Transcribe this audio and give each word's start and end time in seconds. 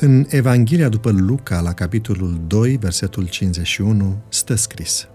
În 0.00 0.26
Evanghelia 0.28 0.88
după 0.88 1.10
Luca, 1.10 1.60
la 1.60 1.72
capitolul 1.72 2.40
2, 2.46 2.76
versetul 2.76 3.26
51, 3.26 4.18
stă 4.28 4.54
scris 4.54 5.08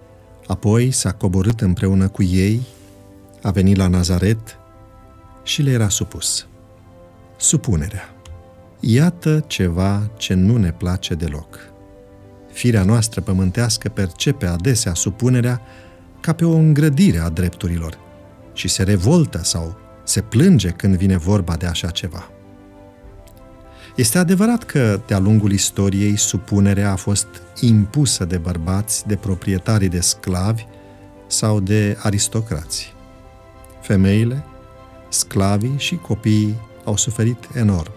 Apoi 0.48 0.92
s-a 0.92 1.12
coborât 1.12 1.62
împreună 1.62 2.08
cu 2.08 2.24
ei, 2.24 2.62
a 3.42 3.52
venit 3.52 3.78
la 3.78 3.88
Nazaret 3.88 4.58
și 5.44 5.62
le 5.62 5.72
era 5.72 5.90
supus. 5.90 6.48
Supunerea. 7.38 8.16
Iată 8.80 9.44
ceva 9.48 10.10
ce 10.18 10.34
nu 10.34 10.58
ne 10.58 10.72
place 10.72 11.14
deloc. 11.14 11.60
Firea 12.52 12.84
noastră 12.84 13.22
pământească 13.22 13.90
percepe 13.90 14.46
adesea 14.46 14.94
supunerea 14.94 15.62
ca 16.20 16.34
pe 16.34 16.46
o 16.46 16.56
îngrădire 16.56 17.20
a 17.20 17.30
drepturilor 17.30 17.98
și 18.54 18.68
se 18.68 18.84
revoltă 18.84 19.40
sau 19.44 19.78
se 20.04 20.22
plânge 20.22 20.70
când 20.70 20.96
vine 20.96 21.18
vorba 21.18 21.56
de 21.56 21.66
așa 21.66 21.90
ceva. 21.90 22.30
Este 24.00 24.18
adevărat 24.18 24.64
că, 24.64 25.02
de-a 25.06 25.20
lungul 25.20 25.52
istoriei, 25.52 26.18
supunerea 26.18 26.92
a 26.92 26.96
fost 26.96 27.28
impusă 27.60 28.26
de 28.26 28.38
bărbați, 28.38 29.08
de 29.08 29.16
proprietarii 29.16 29.90
de 29.90 30.00
sclavi 30.00 30.66
sau 31.28 31.60
de 31.60 31.98
aristocrați. 32.02 32.94
Femeile, 33.82 34.46
sclavii 35.10 35.76
și 35.78 35.96
copiii 35.96 36.62
au 36.84 36.98
suferit 36.98 37.48
enorm. 37.54 37.92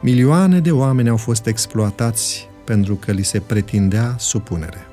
Milioane 0.00 0.60
de 0.60 0.70
oameni 0.70 1.08
au 1.08 1.16
fost 1.16 1.46
exploatați 1.46 2.48
pentru 2.64 2.94
că 2.94 3.12
li 3.12 3.22
se 3.22 3.40
pretindea 3.40 4.14
supunere. 4.18 4.86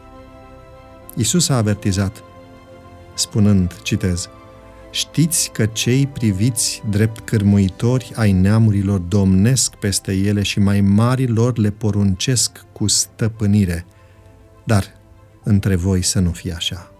Isus 1.15 1.49
a 1.49 1.55
avertizat, 1.55 2.23
spunând, 3.13 3.81
citez, 3.81 4.29
Știți 4.91 5.49
că 5.51 5.65
cei 5.65 6.07
priviți 6.07 6.83
drept 6.89 7.19
cârmuitori 7.19 8.11
ai 8.15 8.31
neamurilor 8.31 8.99
domnesc 8.99 9.75
peste 9.75 10.13
ele 10.13 10.43
și 10.43 10.59
mai 10.59 10.81
mari 10.81 11.27
lor 11.27 11.57
le 11.57 11.69
poruncesc 11.69 12.65
cu 12.71 12.87
stăpânire. 12.87 13.85
Dar 14.63 14.85
între 15.43 15.75
voi 15.75 16.01
să 16.01 16.19
nu 16.19 16.31
fie 16.31 16.53
așa. 16.53 16.91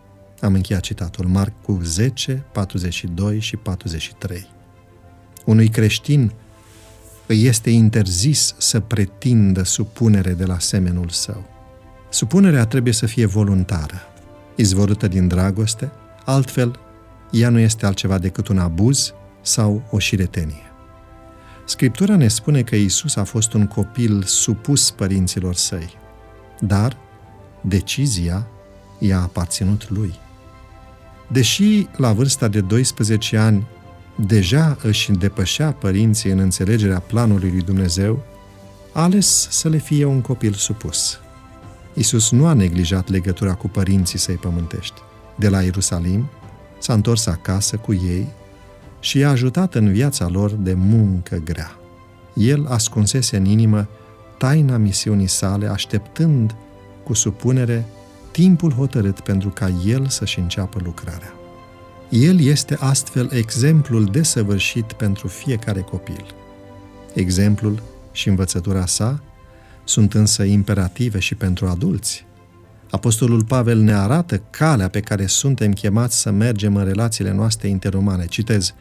Am 0.42 0.54
încheiat 0.54 0.82
citatul 0.82 1.26
Marc 1.26 1.62
cu 1.62 1.80
10, 1.84 2.46
42 2.52 3.40
și 3.40 3.56
43. 3.56 4.48
Unui 5.46 5.68
creștin 5.68 6.32
îi 7.26 7.46
este 7.46 7.70
interzis 7.70 8.56
să 8.58 8.80
pretindă 8.80 9.64
supunere 9.64 10.34
de 10.34 10.46
la 10.46 10.60
semenul 10.60 11.10
său. 11.10 11.46
Supunerea 12.10 12.66
trebuie 12.66 12.94
să 12.94 13.06
fie 13.06 13.26
voluntară, 13.26 14.02
izvorâtă 14.56 15.08
din 15.08 15.28
dragoste, 15.28 15.92
altfel 16.26 16.80
ea 17.32 17.50
nu 17.50 17.60
este 17.60 17.86
altceva 17.86 18.18
decât 18.18 18.48
un 18.48 18.58
abuz 18.58 19.14
sau 19.42 19.84
o 19.92 20.00
șiretenie. 20.00 20.72
Scriptura 21.66 22.16
ne 22.16 22.28
spune 22.28 22.62
că 22.62 22.76
Isus 22.76 23.16
a 23.16 23.24
fost 23.24 23.54
un 23.54 23.68
copil 23.68 24.24
supus 24.24 24.92
părinților 24.92 25.56
săi, 25.56 25.98
dar 26.60 26.98
decizia 27.62 28.48
i-a 29.00 29.22
aparținut 29.22 29.90
lui. 29.90 30.14
Deși 31.28 31.88
la 31.98 32.14
vârsta 32.14 32.48
de 32.48 32.62
12 32.62 33.38
ani 33.38 33.68
deja 34.16 34.78
își 34.82 35.12
depășea 35.12 35.72
părinții 35.72 36.32
în 36.32 36.40
înțelegerea 36.40 37.00
planului 37.00 37.50
lui 37.50 37.62
Dumnezeu, 37.62 38.24
a 38.94 39.02
ales 39.02 39.48
să 39.50 39.70
le 39.70 39.78
fie 39.78 40.06
un 40.06 40.22
copil 40.22 40.54
supus. 40.54 41.20
Isus 41.94 42.32
nu 42.32 42.48
a 42.48 42.54
neglijat 42.54 43.10
legătura 43.10 43.54
cu 43.54 43.68
părinții 43.68 44.20
săi 44.20 44.36
pământești. 44.36 45.02
De 45.36 45.50
la 45.50 45.62
Ierusalim, 45.62 46.30
s-a 46.80 46.94
întors 46.94 47.26
acasă 47.26 47.78
cu 47.78 47.94
ei 47.94 48.28
și 49.00 49.18
i-a 49.18 49.30
ajutat 49.30 49.76
în 49.76 49.92
viața 49.92 50.28
lor 50.28 50.52
de 50.52 50.74
muncă 50.74 51.42
grea. 51.44 51.78
El 52.34 52.66
ascunsese 52.68 53.38
în 53.38 53.46
inimă 53.46 53.88
taina 54.38 54.78
misiunii 54.78 55.28
sale, 55.28 55.68
așteptând 55.68 56.56
cu 57.04 57.14
supunere 57.14 57.86
timpul 58.32 58.72
hotărât 58.72 59.20
pentru 59.20 59.50
ca 59.50 59.72
el 59.86 60.08
să-și 60.08 60.40
înceapă 60.40 60.80
lucrarea. 60.84 61.34
El 62.10 62.40
este 62.40 62.78
astfel 62.80 63.30
exemplul 63.32 64.06
desăvârșit 64.06 64.92
pentru 64.92 65.28
fiecare 65.28 65.82
copil. 65.82 66.26
Exemplul 67.14 67.82
și 68.12 68.30
învățătura 68.30 68.86
sa 68.86 69.22
sunt 69.84 70.14
însă 70.14 70.44
imperative 70.44 71.20
și 71.20 71.36
pentru 71.36 71.68
adulți. 71.68 72.26
Apostolul 72.90 73.44
Pavel 73.44 73.78
ne 73.80 73.94
arată 73.94 74.38
calea 74.50 74.88
pe 74.88 75.00
care 75.00 75.26
suntem 75.26 75.74
chemați 75.74 76.20
să 76.22 76.32
mergem 76.32 76.76
în 76.76 76.86
relațiile 76.86 77.32
noastre 77.32 77.68
interumane. 77.68 78.26
Citez, 78.26 78.74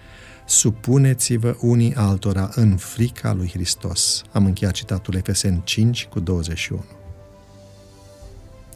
Supuneți-vă 0.48 1.56
unii 1.60 1.94
altora 1.94 2.50
în 2.54 2.76
frica 2.76 3.32
lui 3.32 3.48
Hristos. 3.48 4.22
Am 4.32 4.44
încheiat 4.44 4.72
citatul 4.72 5.14
Efesen 5.14 5.60
5 5.64 6.06
cu 6.06 6.20
21. 6.20 6.84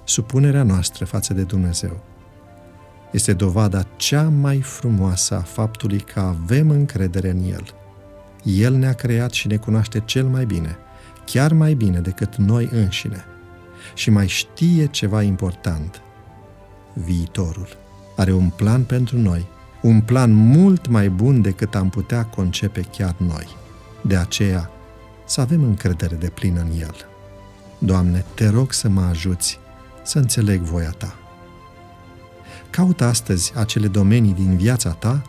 Supunerea 0.05 0.63
noastră 0.63 1.05
față 1.05 1.35
de 1.35 1.43
Dumnezeu 1.43 2.05
este 3.13 3.33
dovada 3.33 3.87
cea 3.97 4.29
mai 4.29 4.61
frumoasă 4.61 5.35
a 5.35 5.41
faptului 5.41 6.01
că 6.01 6.21
avem 6.21 6.71
încredere 6.71 7.31
în 7.31 7.43
El. 7.51 7.65
El 8.43 8.75
ne-a 8.75 8.93
creat 8.93 9.31
și 9.31 9.47
ne 9.47 9.57
cunoaște 9.57 10.03
cel 10.05 10.27
mai 10.27 10.45
bine, 10.45 10.77
chiar 11.25 11.53
mai 11.53 11.75
bine 11.75 12.01
decât 12.01 12.37
noi 12.37 12.69
înșine. 12.73 13.25
Și 13.95 14.11
mai 14.11 14.27
știe 14.27 14.87
ceva 14.87 15.23
important. 15.23 16.03
Viitorul. 16.93 17.69
Are 18.17 18.33
un 18.33 18.49
plan 18.49 18.85
pentru 18.85 19.19
noi, 19.19 19.47
un 19.83 20.01
plan 20.01 20.33
mult 20.33 20.87
mai 20.87 21.09
bun 21.09 21.41
decât 21.41 21.75
am 21.75 21.89
putea 21.89 22.25
concepe 22.25 22.81
chiar 22.81 23.15
noi. 23.17 23.47
De 24.03 24.17
aceea, 24.17 24.71
să 25.25 25.41
avem 25.41 25.63
încredere 25.63 26.15
de 26.15 26.29
plină 26.29 26.61
în 26.61 26.81
El. 26.81 26.95
Doamne, 27.79 28.25
te 28.35 28.49
rog 28.49 28.73
să 28.73 28.89
mă 28.89 29.01
ajuți 29.01 29.59
să 30.03 30.19
înțeleg 30.19 30.61
voia 30.61 30.91
Ta 30.91 31.15
Caută 32.71 33.05
astăzi 33.05 33.53
acele 33.57 33.87
domenii 33.87 34.33
din 34.33 34.57
viața 34.57 34.91
ta 34.91 35.23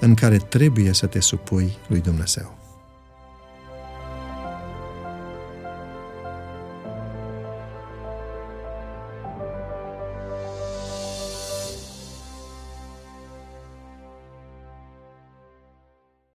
în 0.00 0.14
care 0.14 0.36
trebuie 0.36 0.92
să 0.92 1.06
te 1.06 1.20
supui 1.20 1.76
lui 1.88 2.00
Dumnezeu. 2.00 2.57